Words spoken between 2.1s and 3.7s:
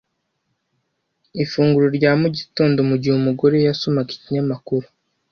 mu gitondo mugihe umugore we